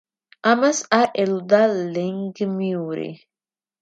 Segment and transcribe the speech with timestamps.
[0.51, 3.07] ამას არ ელოდა ლენგმიური.